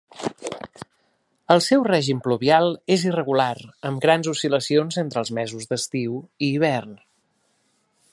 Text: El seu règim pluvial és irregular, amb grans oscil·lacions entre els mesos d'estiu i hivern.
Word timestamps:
El 1.55 1.59
seu 1.65 1.83
règim 1.87 2.23
pluvial 2.27 2.71
és 2.95 3.03
irregular, 3.09 3.53
amb 3.91 4.01
grans 4.07 4.31
oscil·lacions 4.33 4.97
entre 5.03 5.23
els 5.23 5.33
mesos 5.41 5.69
d'estiu 5.75 6.17
i 6.47 6.51
hivern. 6.57 6.97